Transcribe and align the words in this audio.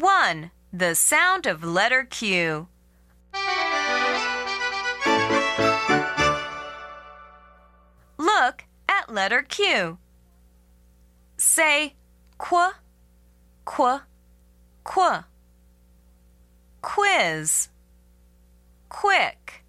1. 0.00 0.50
The 0.72 0.94
sound 0.94 1.44
of 1.44 1.62
letter 1.62 2.04
Q. 2.08 2.68
Look 8.16 8.64
at 8.88 9.12
letter 9.12 9.42
Q. 9.42 9.98
Say 11.36 11.96
qu, 12.38 12.70
qu, 13.66 14.00
qu. 14.84 15.24
Quiz, 16.80 17.68
quick, 18.88 19.64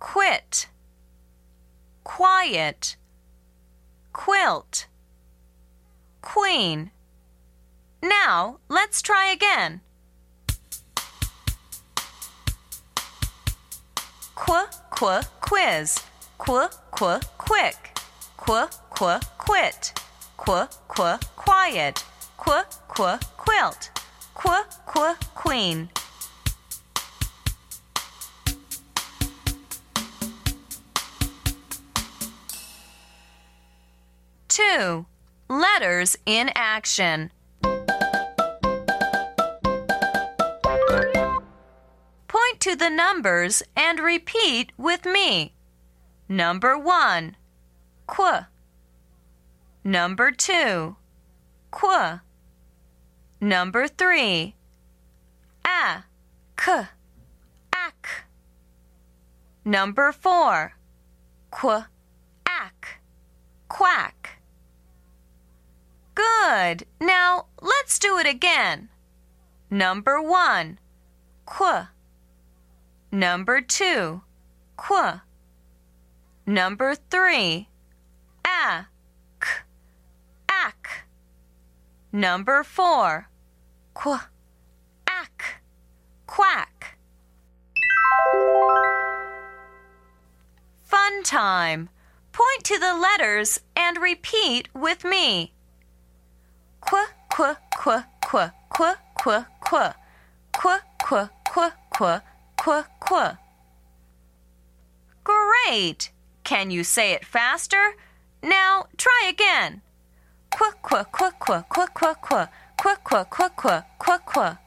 quit, 0.00 0.66
quiet, 2.02 2.96
quilt, 4.12 4.88
queen. 6.22 6.90
Now, 8.08 8.58
let's 8.68 9.02
try 9.02 9.30
again. 9.30 9.80
Qu, 14.36 14.66
qu, 14.90 15.20
quiz. 15.40 15.98
Qu, 16.38 16.68
qu, 16.92 17.18
quick. 17.36 17.98
Qu, 18.36 18.68
qu, 18.90 19.18
quit. 19.38 19.92
Qu, 20.36 20.68
qu, 20.86 21.18
quiet. 21.34 22.04
Qu, 22.36 22.62
qu, 22.88 23.18
quilt. 23.36 23.90
Qu, 24.34 24.54
qu, 24.86 25.14
queen. 25.34 25.88
Two. 34.48 35.06
Letters 35.48 36.16
in 36.24 36.50
action. 36.54 37.30
To 42.66 42.74
the 42.74 42.90
numbers 42.90 43.62
and 43.76 44.00
repeat 44.00 44.72
with 44.76 45.04
me. 45.04 45.52
Number 46.28 46.76
one, 46.76 47.36
qu. 48.08 48.40
Number 49.84 50.32
two, 50.32 50.96
qu. 51.70 52.18
Number 53.40 53.86
three, 53.86 54.56
a, 55.64 56.02
k, 56.56 56.88
ak. 57.72 58.24
Number 59.64 60.10
four, 60.10 60.74
qu, 61.52 61.84
ak, 62.48 63.00
quack. 63.68 64.40
Good. 66.16 66.84
Now 67.00 67.46
let's 67.62 68.00
do 68.00 68.18
it 68.18 68.26
again. 68.26 68.88
Number 69.70 70.20
one, 70.20 70.80
qu. 71.44 71.86
Number 73.12 73.60
two, 73.60 74.22
qu. 74.76 75.20
Number 76.44 76.94
three, 76.94 77.68
a, 78.44 78.86
k, 79.40 79.46
ak. 80.48 81.06
Number 82.12 82.62
four, 82.62 83.28
qu, 83.94 84.18
ak, 85.08 85.60
quack. 86.26 86.98
Fun 90.82 91.22
time. 91.22 91.88
Point 92.32 92.64
to 92.64 92.78
the 92.78 92.94
letters 92.94 93.60
and 93.74 93.98
repeat 93.98 94.68
with 94.74 95.04
me. 95.04 95.52
Qu, 96.80 97.04
qu, 97.30 97.54
qu, 97.76 98.02
qu, 98.20 98.50
qu, 98.68 98.94
qu, 99.14 99.44
qu, 99.60 99.94
qu, 100.52 100.52
qu, 100.52 100.78
qu, 100.98 101.28
qu, 101.44 101.70
qu, 101.90 102.20
qu. 103.00 103.38
Great! 105.24 106.10
Can 106.44 106.70
you 106.70 106.84
say 106.84 107.12
it 107.12 107.24
faster? 107.24 107.94
Now 108.42 108.86
try 108.96 109.26
again. 109.28 109.82
Qu, 110.50 110.70
qu, 110.82 111.04
qu, 111.04 111.30
qu, 111.38 111.62
qu, 111.68 111.86
qu, 111.94 112.14
qu, 112.14 112.46
qu, 112.76 112.94
qu, 113.04 113.24
qu, 113.30 113.48
qu, 113.56 113.82
qu, 113.98 114.18
qu. 114.26 114.58